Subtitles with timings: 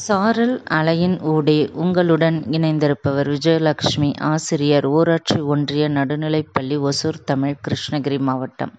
[0.00, 8.72] சாரல் அலையின் ஊடே உங்களுடன் இணைந்திருப்பவர் விஜயலட்சுமி ஆசிரியர் ஊராட்சி ஒன்றிய நடுநிலைப்பள்ளி ஒசூர் தமிழ் கிருஷ்ணகிரி மாவட்டம்.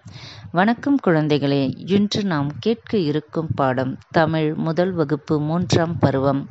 [0.50, 1.60] வணக்கம் குழந்தைகளே.
[1.90, 6.42] இன்று நாம் கேட்க இருக்கும் பாடம் தமிழ் முதல் வகுப்பு மூன்றாம் பருவம்.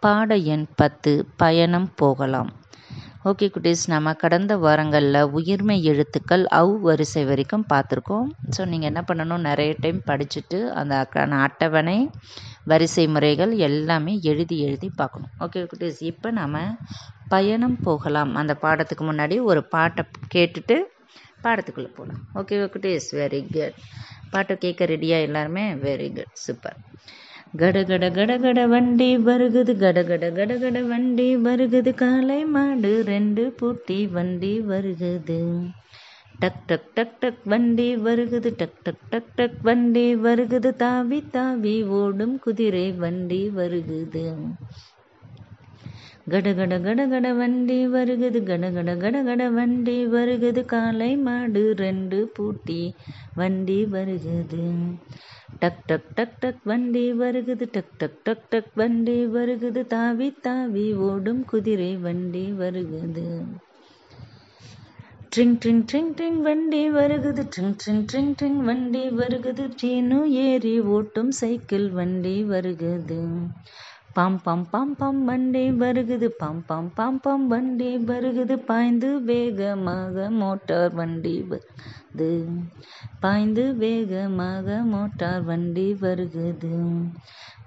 [0.00, 2.52] பாட எண் பத்து பயணம் போகலாம்.
[3.24, 8.26] ஓகே குட்டீஸ் நம்ம கடந்த வாரங்களில் உயிர்மை எழுத்துக்கள் அவ் வரிசை வரைக்கும் பார்த்துருக்கோம்.
[8.56, 9.46] ஸோ நீங்கள் என்ன பண்ணணும்?
[9.50, 12.08] நிறைய டைம் படிச்சுட்டு அந்த அக்கான அட்டவணை
[12.70, 15.32] வரிசை முறைகள் எல்லாமே எழுதி எழுதி பார்க்கணும்.
[15.40, 16.62] ஓகே குட்டீஸ் இப்போ நம்ம
[17.32, 18.32] பயணம் போகலாம்.
[18.40, 20.76] அந்த பாடத்துக்கு முன்னாடி ஒரு பாட்டை கேட்டுட்டு
[21.44, 23.78] பாடத்துக்குள்ளே போகலாம் ஓகே குட்டீஸ் வெரி குட்
[24.34, 25.64] பாட்டை கேட்க ரெடியாக எல்லாருமே?
[25.86, 26.78] வெரி குட் சூப்பர்
[27.60, 29.72] கடகட கடகட வண்டி வருகுது.
[29.82, 31.90] கடகட கடகட வண்டி வருகுது.
[32.02, 35.40] காலை மாடு ரெண்டு பூட்டி வண்டி வருகுது.
[36.44, 42.34] டக் டக் டக் டக் வண்டி வருகுது டக் டக் டக் டக் வண்டி வருகுது தாவி தாவி ஓடும்
[42.38, 44.24] குதிரை வண்டி வருகுது
[46.32, 52.80] கடகட கடகட வண்டி வருகுது கடகட கடகட வண்டி வருகுது காலை மாடு ரெண்டு பூட்டி
[53.34, 54.62] வண்டி வருகுது
[55.60, 61.44] டக் டக் டக் டக் வண்டி வருகுது டக் டக் டக் டக் வண்டி வருகுது தாவி தாவி ஓடும்
[61.44, 63.28] குதிரை வண்டி வருகுது
[65.34, 67.42] ட்ரிங் ட்ரிங் ட்ரிங் ட்ரிங் வண்டி வருகுது.
[67.54, 69.64] ட்ரிங் ட்ரிங் ட்ரிங் ட்ரிங் வண்டி வருகுது.
[69.76, 73.18] சீனு ஏறி ஓட்டும் சைக்கிள் வண்டி வருகுது.
[74.14, 76.28] பாம் பாம் பாம் பாம் வண்டி வருகுது.
[76.38, 78.56] பாம் பாம் பாம் பாம் வண்டி வருகுது.
[78.66, 82.03] பாய்ந்து வேகமாக மோட்டார் வண்டி வருகுது
[83.22, 86.72] பாய்ந்து வேகமாக மோட்டார் வண்டி வருகுது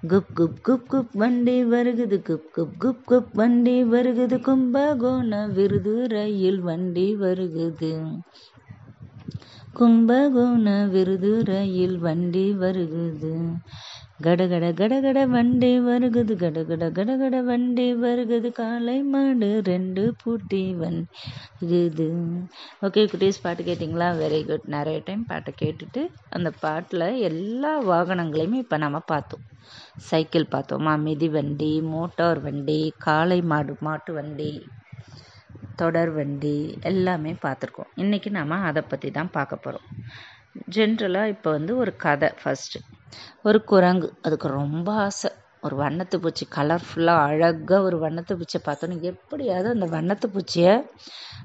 [0.02, 6.60] குப் குப் குப் குப் வண்டி வருகுது குப் குப் குப் குப் வண்டி வருகுது கும்பகோண விருது ரயில்
[6.62, 7.92] வண்டி வருகுது
[9.76, 13.34] கும்பகோண விருது ரயில் வண்டி வருகுது
[14.26, 16.34] கடகட கடகட வண்டி வருகுது.
[16.42, 18.48] கடகட கடகட வண்டி வருகுது.
[18.60, 22.06] காலை மாடு ரெண்டு பூட்டி வந்துகுது
[22.86, 24.08] ஓகே குட்டீஸ் பாட்டு கேட்டிங்களா?
[24.22, 26.02] வெரி குட் நிறைய டைம் பாட்டை கேட்டுட்டு
[26.38, 29.44] அந்த பாட்டில் எல்லா வாகனங்களையுமே இப்போ நம்ம பார்த்தோம்.
[30.10, 30.94] சைக்கிள் பார்த்தோமா?
[31.06, 34.50] மிதி வண்டி மோட்டார் வண்டி காளை மாடு மாட்டு வண்டி
[35.82, 36.56] தொடர் வண்டி
[36.90, 37.90] எல்லாமே பார்த்துருக்கோம்.
[38.02, 39.88] இன்றைக்கி நாம் அதை பற்றி தான் பார்க்க போகிறோம்
[40.76, 42.78] ஜென்ரலாக இப்போ வந்து ஒரு கதை ஃபஸ்ட்டு
[43.42, 44.08] ஒரு குரங்கு.
[44.22, 45.30] அதுக்கு ரொம்ப ஆசை.
[45.60, 50.74] ஒரு வண்ணத்து பூச்சி கலர்ஃபுல்லாக அழகாக ஒரு வண்ணத்து பூச்சியை பார்த்தோன்னு எப்படியாவது அந்த வண்ணத்து பூச்சியை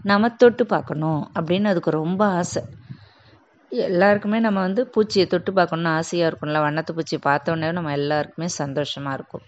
[0.04, 2.64] நம்ம தொட்டு பார்க்கணும் அப்படின்னு அதுக்கு ரொம்ப ஆசை.
[3.72, 6.60] எல்லாருக்குமே நம்ம வந்து பூச்சியை தொட்டு பார்க்கணுன்னு ஆசையாக இருக்கும்ல.
[6.68, 9.46] வண்ணத்து பூச்சியை பார்த்தோன்னே நம்ம எல்லாருக்குமே சந்தோஷமாக இருக்கும்.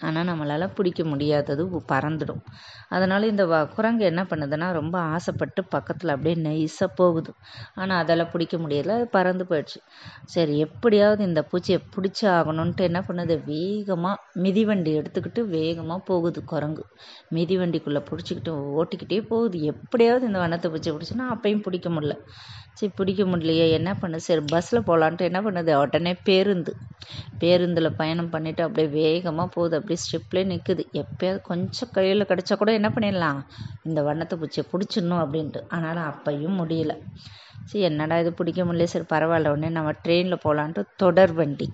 [0.00, 2.42] ஆனால் நம்மளால் பிடிக்க முடியாதது பறந்துடும்.
[2.88, 7.30] அதனால் இந்த வ குரங்கு என்ன பண்ணுதுன்னா ரொம்ப ஆசைப்பட்டு பக்கத்தில் அப்படியே நைஸாக போகுது.
[7.74, 9.80] ஆனால் அதெல்லாம் பிடிக்க முடியல அது பறந்து போயிடுச்சு.
[10.26, 13.36] சரி எப்படியாவது இந்த பூச்சியை பிடிச்சி ஆகணுன்ட்டு என்ன பண்ணுது?
[13.44, 16.84] வேகமாக மிதிவண்டி எடுத்துக்கிட்டு வேகமாக போகுது குரங்கு.
[17.34, 19.58] மிதிவண்டிக்குள்ளே பிடிச்சிக்கிட்டு ஓட்டிக்கிட்டே போகுது.
[19.64, 22.14] எப்படியாவது இந்த வண்ணத்தை பூச்சியை பிடிச்சின்னா அப்பையும் பிடிக்க முடில
[22.78, 23.66] சரி பிடிக்க முடியலையே.
[23.70, 25.74] என்ன பண்ணுது சரி பஸ்ஸில் போகலான்ட்டு என்ன பண்ணுது?
[25.74, 26.72] உடனே பேருந்து.
[27.38, 29.76] பேருந்தில் பயணம் பண்ணிவிட்டு அப்படியே வேகமாக போகுது.
[29.76, 33.40] அப்படியே ஸ்டெப்லேயே நிற்குது எப்போயாவது கொஞ்சம் கையில் கிடச்சா கூட என்ன பண்ணிடலாம்?
[33.82, 35.62] இந்த வண்ணத்தை பூச்சியை பிடிச்சிடணும் அப்படின்ட்டு.
[35.68, 36.94] ஆனாலும் அப்பையும் முடியல.
[37.64, 38.32] சரி என்னடா இது?
[38.32, 38.84] பிடிக்க முடியல.
[38.84, 39.48] சரி பரவாயில்ல.
[39.48, 41.68] உடனே நம்ம ட்ரெயினில் போகலான்ட்டு தொடர் வண்டி.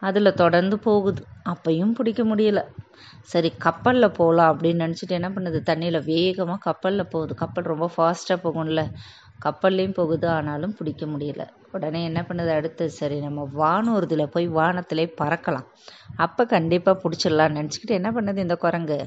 [0.00, 1.22] அதில் தொடர்ந்து போகுது.
[1.48, 2.60] அப்பையும் பிடிக்க முடியல.
[3.22, 5.58] சரி கப்பலில் போகலாம் அப்படின்னு நினச்சிட்டு என்ன பண்ணுது?
[5.70, 7.34] தண்ணியில் வேகமாக கப்பலில் போகுது.
[7.34, 8.82] கப்பல் ரொம்ப ஃபாஸ்ட்டாக போகும்ல.
[9.44, 11.44] கப்பல்லையும் போகுது ஆனாலும் பிடிக்க முடியல.
[11.72, 12.90] உடனே என்ன பண்ணுது அடுத்து?
[12.90, 15.66] சரி நம்ம வானூர்தியில் போய் வானத்திலே பறக்கலாம்.
[16.16, 18.98] அப்போ கண்டிப்பாக பிடிச்சிடலான்னு நினச்சிக்கிட்டு என்ன பண்ணுது இந்த குரங்கு?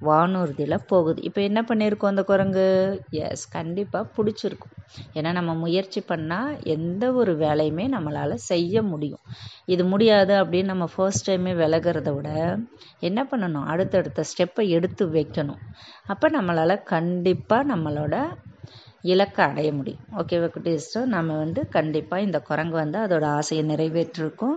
[0.00, 1.22] வானூர்தியில் போகுது.
[1.22, 2.66] இப்போ என்ன பண்ணியிருக்கோம் அந்த குரங்கு?
[3.10, 4.74] எஸ் கண்டிப்பாக பிடிச்சிருக்கும்.
[5.14, 9.20] ஏன்னா நம்ம முயற்சி பண்ணால் எந்த ஒரு வேலையுமே நம்மளால் செய்ய முடியும்.
[9.64, 12.58] இது முடியாது அப்படின்னு நம்ம ஃபர்ஸ்ட் டைமே விலகிறத விட
[12.98, 13.64] என்ன பண்ணணும்?
[13.64, 15.62] அடுத்தடுத்த ஸ்டெப்பை எடுத்து வைக்கணும்.
[16.06, 18.14] அப்போ நம்மளால் கண்டிப்பாக நம்மளோட
[19.12, 20.04] இலக்கை அடைய முடியும்.
[20.20, 24.56] ஓகேவா குட்டீஸ்டோ நம்ம வந்து கண்டிப்பாக இந்த குரங்கு வந்து அதோட ஆசையை நிறைவேற்றிருக்கோம்.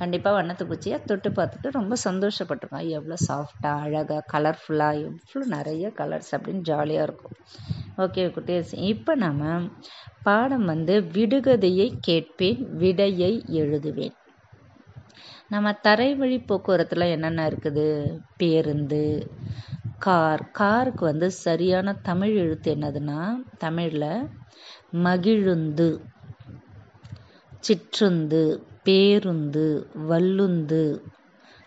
[0.00, 2.86] கண்டிப்பாக வண்ணத்து பூச்சியை தொட்டு பார்த்துட்டு ரொம்ப சந்தோஷப்பட்டிருக்கோம்.
[2.98, 7.36] எவ்வளோ சாஃப்டாக அழகாக கலர்ஃபுல்லாக எவ்வளோ நிறைய கலர்ஸ் அப்படின்னு ஜாலியாக இருக்கும்.
[8.04, 9.60] ஓகே குட்டீஸ் இப்போ நம்ம
[10.28, 13.32] பாடம் வந்து விடுகதையை கேட்பேன் விடையை
[13.62, 14.16] எழுதுவேன்.
[15.52, 17.86] நம்ம தரை வழி போக்குவரத்தில் என்னென்ன இருக்குது?
[18.40, 19.02] பேருந்து
[20.04, 20.42] கார்.
[20.50, 23.18] காருக்கு வந்து சரியான தமிழ் எழுத்து என்னதுன்னா
[23.58, 24.12] தமிழில்
[25.04, 25.88] மகிழுந்து
[27.66, 28.42] சிற்றுந்து
[28.82, 29.66] பேருந்து
[30.10, 30.82] வல்லுந்து.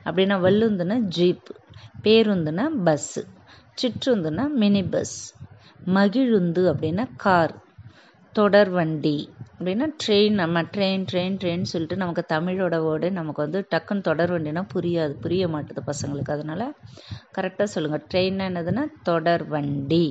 [0.05, 1.51] அப்படின்னா வல்லுந்துன்னா ஜீப்
[2.03, 3.23] பேருந்துன்னா பஸ்ஸு
[3.81, 5.17] சிற்றுந்துன்னா மினி பஸ்
[5.97, 7.55] மகிழுந்து அப்படின்னா கார்
[8.35, 9.17] தொடர் வண்டி.
[9.63, 14.61] அப்படின்னா ட்ரெயின் நம்ம ட்ரெயின் ட்ரெயின் ட்ரெயின் சொல்லிட்டு நமக்கு தமிழோட வேர்டு நமக்கு வந்து டக்குன்னு தொடர் வண்டினா
[14.73, 15.13] புரியாது.
[15.25, 16.31] புரிய மாட்டுது பசங்களுக்கு.
[16.35, 16.65] அதனால்
[17.37, 20.07] கரெக்டாக சொல்லுங்கள் ட்ரெயின்னா என்னதுன்னா தொடர் வண்டி.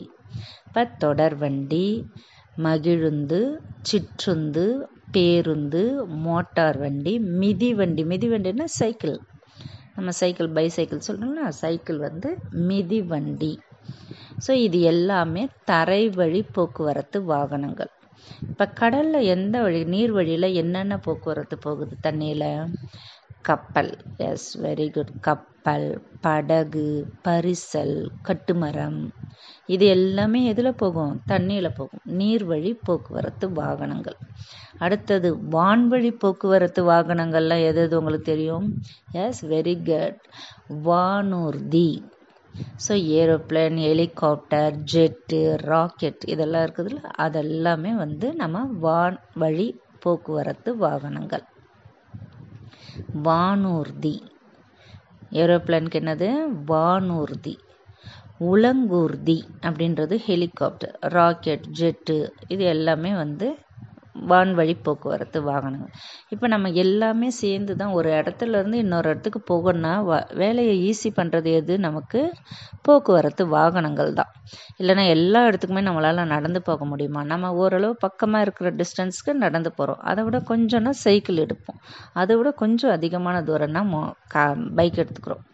[0.69, 1.84] இப்போ தொடர் வண்டி
[2.66, 3.40] மகிழுந்து
[3.90, 4.66] சிற்றுந்து
[5.16, 5.82] பேருந்து
[6.26, 8.05] மோட்டார் வண்டி மிதி வண்டி.
[8.12, 9.16] மிதி வண்டின்னா சைக்கிள்
[9.96, 12.31] நம்ம சைக்கிள் பைசைக்கிள் சொல்கிறோம்னா சைக்கிள் வந்து
[12.70, 13.52] மிதி வண்டி.
[14.46, 17.93] ஸோ இது எல்லாமே தரை வழி போக்குவரத்து வாகனங்கள்.
[18.48, 22.50] இப்போ கடலில் எந்த வழி நீர் வழியில் என்னென்ன போக்குவரத்து போகுது தண்ணியில்?
[23.42, 23.92] கப்பல்.
[24.16, 25.86] எஸ் வெரி குட் கப்பல்
[26.20, 26.86] படகு
[27.24, 29.00] பரிசல் கட்டுமரம்.
[29.66, 31.20] இது எல்லாமே எதில் போகும்?
[31.28, 32.02] தண்ணியில் போகும்.
[32.19, 34.19] நீர்வழி போக்குவரத்து வாகனங்கள்.
[34.78, 38.66] அடுத்தது வான்வழி போக்குவரத்து வாகனங்கள்லாம் எது எது உங்களுக்கு தெரியும்?
[39.12, 40.20] எஸ் வெரி குட்
[40.86, 41.88] வானூர்தி.
[42.76, 49.69] So aeroplane helicopter jet rocket இதெல்லாம் இருக்குதுல்ல அதெல்லாமே வந்து நம்ம வான் வழி
[49.99, 51.44] போக்குவரத்து வாகனங்கள்.
[53.22, 54.14] வானூர்தி.
[55.32, 56.28] ஏரோப்ளேனுக்கு என்னது?
[56.66, 57.54] வானூர்தி.
[58.44, 62.16] உலங்கூர்தி அப்படின்றது ஹெலிகாப்டர் ராக்கெட் ஜெட்டு
[62.48, 63.48] இது எல்லாமே வந்து
[64.14, 65.93] வான்வழி போக்குவரத்து வாகனங்கள்.
[66.31, 70.12] இப்போ நம்ம எல்லாமே சேர்ந்து தான் ஒரு இடத்துல இருந்து இன்னொரு இடத்துக்கு போகணும்னா வ
[70.43, 71.75] வேலையை ஈஸி பண்ணுறது எது?
[71.79, 72.20] நமக்கு
[72.82, 74.31] போக்குவரத்து வாகனங்கள் தான்
[74.81, 77.23] இல்லைன்னா எல்லா இடத்துக்குமே நம்மளால் நடந்து போக முடியுமா?
[77.25, 81.81] நம்ம ஓரளவு பக்கமாக இருக்கிற டிஸ்டன்ஸ்க்கு நடந்து போகிறோம் அதை விட கொஞ்சம்னா சைக்கிள் எடுப்போம்.
[82.15, 84.44] அதை விட கொஞ்சம் அதிகமான தூரம்னா மோ கா
[84.75, 85.44] பைக் எடுத்துக்கிறோம்.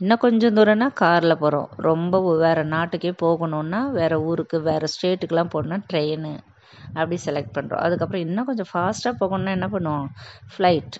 [0.00, 6.32] இன்னும் கொஞ்சம் தூரம்னா காரில் போகிறோம் ரொம்ப வேறு நாட்டுக்கே போகணுன்னா வேறு ஊருக்கு வேறு ஸ்டேட்டுக்கெலாம் போகணுன்னா ட்ரெயினு
[6.94, 10.06] அப்படி செலக்ட் பண்ணுறோம் அதுக்கப்புறம் இன்னும் கொஞ்சம் ஃபாஸ்ட்டாக போகணுன்னா என்ன பண்ணுவோம்?
[10.52, 10.96] ஃப்ளைட்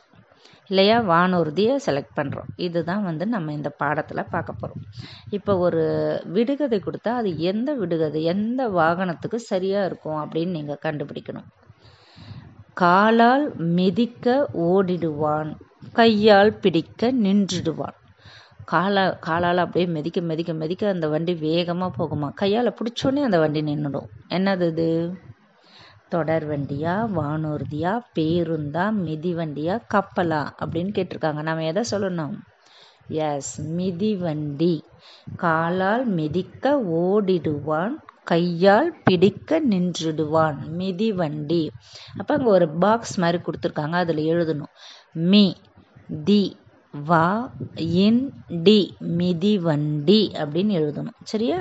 [0.70, 0.96] இல்லையா?
[1.10, 4.84] வானூர்தியை செலக்ட் பண்ணுறோம் இதுதான் வந்து நம்ம இந்த பாடத்தில் பார்க்க போகிறோம்
[5.36, 5.82] இப்போ ஒரு
[6.36, 11.48] விடுகதை கொடுத்தா அது எந்த விடுகதை எந்த வாகனத்துக்கு சரியாக இருக்கும் அப்படின்னு நீங்கள் கண்டுபிடிக்கணும்.
[12.82, 13.44] காலால்
[13.78, 14.26] மிதிக்க
[14.68, 15.50] ஓடிடுவான்
[15.98, 17.96] கையால் பிடிக்க நின்றுடுவான்.
[18.72, 22.28] காலா காலால் அப்படியே மிதிக்க மிதிக்க மிதிக்க அந்த வண்டி வேகமாக போகுமா?
[22.42, 24.88] கையால் பிடிச்சோன்னே அந்த வண்டி நின்றுடும் என்னது இது?
[26.14, 31.40] தொடர் வண்டியா வானூர்தியா பேருந்தா மிதிவண்டியா கப்பலா அப்படின்னு கேட்டிருக்காங்க.
[31.42, 32.34] நம்ம எதை சொல்லணும்?
[33.08, 34.74] எஸ் மிதிவண்டி.
[35.36, 37.94] காலால் மிதிக்க ஓடிடுவான்
[38.24, 40.58] கையால் பிடிக்க நின்றுடுவான்.
[40.80, 41.62] மிதிவண்டி.
[42.18, 43.96] அப்போ அங்கே ஒரு பாக்ஸ் மாதிரி கொடுத்துருக்காங்க.
[44.02, 44.72] அதில் எழுதணும்.
[45.32, 45.44] மி
[46.24, 46.42] தி
[47.06, 47.26] வா
[48.06, 48.22] இன்
[48.62, 48.80] டி
[49.18, 51.18] மிதிவண்டி அப்படின்னு எழுதணும்.
[51.32, 51.60] சரியா?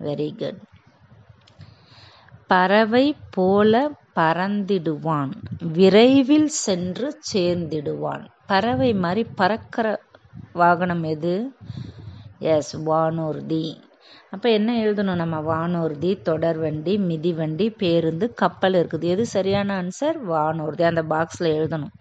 [0.00, 0.60] வெரி குட்
[2.46, 5.32] பறவை போல பறந்திடுவான்.
[5.72, 8.26] விரைவில் சென்று சேர்ந்திடுவான்.
[8.46, 10.00] பறவை மாதிரி பறக்கிற
[10.52, 11.52] வாகனம் எது?
[12.38, 13.82] எஸ் வானூர்தி.
[14.30, 15.40] அப்போ என்ன எழுதணும் நம்ம?
[15.40, 19.04] வானூர்தி தொடர்வண்டி மிதிவண்டி பேருந்து கப்பல் இருக்குது.
[19.04, 20.82] எது சரியான ஆன்சர் வானூர்தி.
[20.82, 21.92] அந்த பாக்ஸில் எழுதணும்.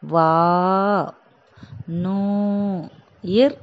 [0.00, 1.14] வா
[1.86, 2.86] நூ
[3.22, 3.56] இர்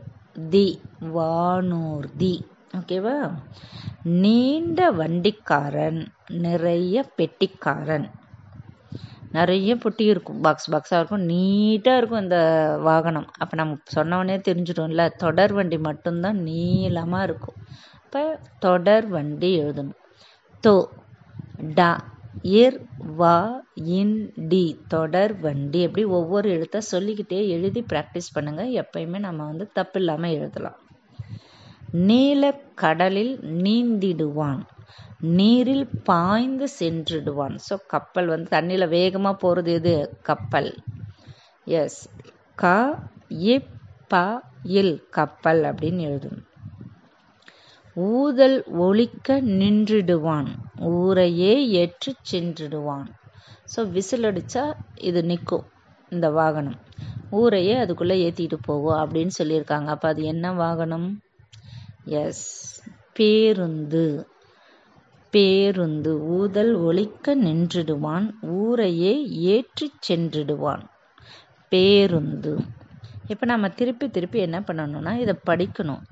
[0.50, 0.82] தி.
[1.02, 2.42] வானூர்தி.
[2.78, 3.18] ஓகேவா
[4.24, 6.00] நீண்ட வண்டிக்காரன்
[6.46, 8.08] நிறைய பெட்டிக்காரன்.
[9.38, 11.26] நிறைய பொட்டி இருக்கும் பாக்ஸ் பாக்ஸாக இருக்கும்.
[11.32, 12.40] நீட்டாக இருக்கும் இந்த
[12.88, 13.28] வாகனம்.
[13.38, 17.58] அப்போ நம்ம சொன்னவொடனே தெரிஞ்சிடும்ல தொடர் வண்டி மட்டும்தான் நீளமாக இருக்கும்.
[18.06, 18.22] இப்போ
[18.60, 20.00] தொடர் வண்டி எழுதணும்.
[20.64, 20.76] தோ
[21.80, 21.90] டா
[22.62, 22.80] இர்
[23.20, 23.38] வா
[24.00, 24.18] இன்
[24.52, 24.66] டி.
[24.88, 25.82] தொடர் வண்டி.
[25.86, 30.80] அப்படி ஒவ்வொரு எழுத்தை சொல்லிக்கிட்டே எழுதி ப்ராக்டிஸ் பண்ணுங்கள் எப்பயுமே நம்ம வந்து தப்பு இல்லாமல் எழுதலாம்.
[32.08, 34.62] நீல கடலில் நீந்திடுவான்.
[35.20, 37.56] நீரில் பாய்ந்து சென்றுடுவான்.
[37.70, 39.96] ஸோ கப்பல் வந்து தண்ணியில் வேகமாக போகிறது எது?
[40.22, 40.72] கப்பல்.
[41.68, 42.10] எஸ்
[42.56, 42.98] க
[43.30, 43.72] இப்
[44.08, 46.44] ப இல் கப்பல் அப்படின்னு எழுதணும்
[47.98, 50.50] ஊதல் ஒழிக்க நின்றுடுவான்.
[50.80, 53.08] ஊரையே ஏற்று சென்றுடுவான்.
[53.76, 55.66] ஸோ விசில் அடித்தா இது நிற்கும்
[56.10, 56.78] இந்த வாகனம்.
[57.32, 59.86] ஊரையே அதுக்குள்ளே ஏற்றிட்டு போகும் அப்படின்னு சொல்லியிருக்காங்க.
[59.86, 61.08] அப்போ அது என்ன வாகனம்?
[62.08, 62.82] எஸ்
[63.14, 64.28] பேருந்து.
[65.30, 70.84] பேருந்து ஊதல் ஒழிக்க நின்றுடுவான் ஊரையே ஏற்றி சென்றுடுவான்.
[71.70, 72.58] பேருந்து.
[73.28, 76.04] இப்போ நம்ம திருப்பி திருப்பி என்ன பண்ணணும்னா இதை படிக்கணும்.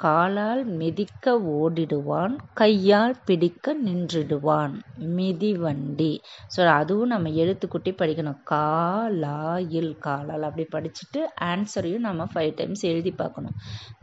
[0.00, 4.74] காலால் மிதிக்க ஓடிடுவான் கையால் பிடிக்க நின்றுடுவான்.
[5.16, 6.12] மிதிவண்டி.
[6.56, 8.40] ஸோ அதுவும் நம்ம எழுத்துக்குட்டி படிக்கணும்.
[8.50, 10.42] காலாயில் காலால்.
[10.42, 13.56] அப்படி படிச்சுட்டு ஆன்சரையும் நம்ம ஃபைவ் டைம்ஸ் எழுதி பார்க்கணும்.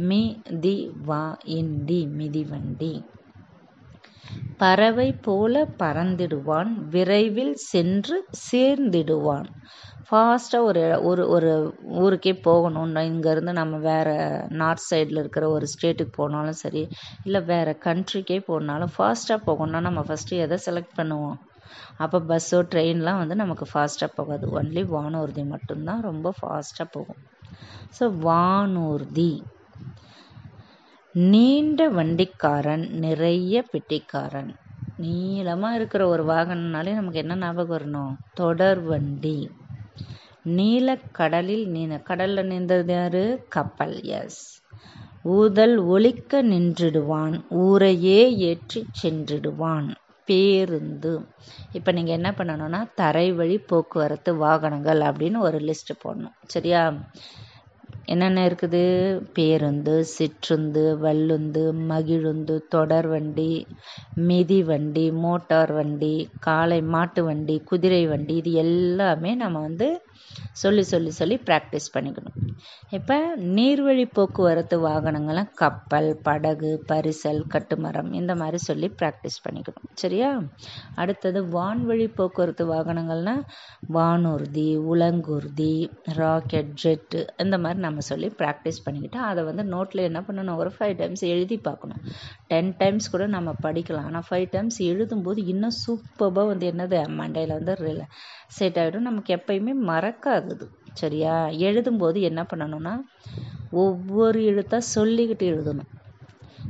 [0.10, 0.22] மி
[0.60, 0.76] தி
[1.06, 1.24] வா
[1.60, 2.94] இண்டி மிதிவண்டி.
[4.58, 8.18] பறவை போல பறந்திடுவான் விரைவில் சென்று
[8.52, 9.48] சேர்ந்திடுவான்.
[10.12, 12.96] ஃபாஸ்ட்டாக ஒரு ஒரு ஒரு ஊருக்கே போகணும்.
[12.96, 16.88] இங்கேருந்து நம்ம வேறு நார்த் சைடில் இருக்கிற ஒரு ஸ்டேட்டுக்கு போனாலும் சரி
[17.24, 21.38] இல்லை வேறு கண்ட்ரிக்கே போனாலும் ஃபாஸ்ட்டாக போகணும்னா நம்ம ஃபஸ்ட்டு எதை செலக்ட் பண்ணுவோம்?
[21.98, 24.48] அப்போ பஸ்ஸோ ட்ரெயின்லாம் வந்து நமக்கு ஃபாஸ்ட்டாக போகாது.
[24.60, 27.22] ஒன்லி வானூர்தி மட்டும்தான் ரொம்ப ஃபாஸ்ட்டாக போகும்.
[28.00, 29.42] ஸோ வானூர்தி.
[31.16, 34.56] நீண்ட வண்டிக்காரன் நிறைய பெட்டிக்காரன்.
[34.98, 38.14] நீளமாக இருக்கிற ஒரு வாகனம்னாலே நமக்கு என்ன ஞாபகம் வரணும்?
[38.34, 39.50] தொடர் வண்டி.
[40.56, 43.46] நீலக்கடலில் நீன கடலில் நீந்தது யாரு?
[43.50, 44.42] கப்பல் எஸ்
[45.24, 49.88] ஊதல் ஒலிக்க நின்றுடுவான் ஊரையே ஏற்றி சென்றிடுவான்.
[50.26, 51.12] பேருந்து.
[51.72, 56.36] இப்போ நீங்கள் என்ன பண்ணணும்னா தரை வழி போக்குவரத்து வாகனங்கள் அப்படின்னு ஒரு லிஸ்ட் போடணும்.
[56.46, 56.94] சரியா?
[58.06, 58.84] என்னென்ன இருக்குது?
[59.34, 63.68] பேருந்து சிற்றுந்து வல்லுந்து மகிழுந்து தொடர் வண்டி
[64.16, 70.02] மிதி வண்டி மோட்டார் வண்டி காளை மாட்டு வண்டி குதிரை வண்டி இது எல்லாமே நம்ம வந்து
[70.52, 72.38] சொல்லி சொல்லி சொல்லி ப்ராக்டிஸ் பண்ணிக்கணும்.
[72.90, 79.88] இப்போ நீர்வழி போக்குவரத்து வாகனங்கள்லாம் கப்பல் படகு பரிசல் கட்டுமரம் இந்த மாதிரி சொல்லி ப்ராக்டிஸ் பண்ணிக்கணும்.
[79.94, 80.42] சரியா?
[80.96, 83.44] அடுத்தது வான்வழி போக்குவரத்து வாகனங்கள்னால்
[83.94, 90.56] வானூர்தி உலங்கூர்தி ராக்கெட் ஜெட்டு இந்த மாதிரி நம்ம சொல்லி ப்ராக்டிஸ் பண்ணிக்கிட்டு அதை வந்து நோட்டில் என்ன பண்ணணும்?
[90.56, 92.02] ஒரு ஃபைவ் டைம்ஸ் எழுதி பார்க்கணும்.
[92.48, 94.08] டென் டைம்ஸ் கூட நம்ம படிக்கலாம்.
[94.12, 97.00] ஆனால் ஃபைவ் டைம்ஸ் எழுதும்போது இன்னும் சூப்பராக வந்து என்னது?
[97.20, 97.76] மண்டையில் வந்து
[98.58, 99.74] செட் ஆகிடும் நமக்கு எப்பயுமே
[100.08, 101.36] மறக்காதது சரியா?
[101.68, 102.94] எழுதும்போது என்ன பண்ணணும்னா
[103.84, 105.90] ஒவ்வொரு எழுத்தாக சொல்லிக்கிட்டு எழுதணும்.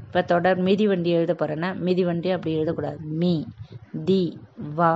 [0.06, 3.00] இப்போ தொடர் மிதிவண்டி எழுத போகிறேன்னா மிதிவண்டி அப்படி எழுதக்கூடாது.
[3.22, 3.32] மீ
[4.08, 4.22] தி
[4.77, 4.91] வா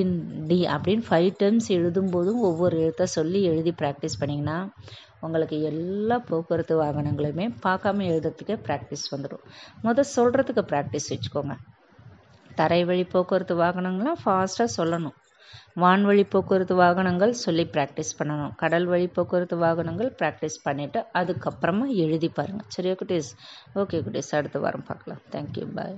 [0.00, 0.14] இன்
[0.46, 4.56] டி அப்படின்னு ஃபைவ் டைம்ஸ் எழுதும்போதும் ஒவ்வொரு எழுத்தை சொல்லி எழுதி ப்ராக்டிஸ் பண்ணிங்கன்னா
[5.20, 9.44] உங்களுக்கு எல்லா போக்குவரத்து வாகனங்களுமே பார்க்காம எழுதுறதுக்கே ப்ராக்டிஸ் வந்துடும்.
[9.82, 11.56] முதல் சொல்கிறதுக்கு ப்ராக்டிஸ் வச்சுக்கோங்க.
[12.54, 15.16] தரை வழி போக்குவரத்து வாகனங்கள்லாம் ஃபாஸ்ட்டாக சொல்லணும்.
[15.82, 18.54] வான்வழி போக்குவரத்து வாகனங்கள் சொல்லி ப்ராக்டிஸ் பண்ணணும்.
[18.62, 23.30] கடல் வழி போக்குவரத்து வாகனங்கள் ப்ராக்டிஸ் பண்ணிவிட்டு அதுக்கப்புறமா எழுதி பாருங்கள் சரியா குட்டீஸ்?
[23.82, 25.22] ஓகே குட்டீஸ் அடுத்த வாரம் பார்க்கலாம்.
[25.36, 25.96] Thank you bye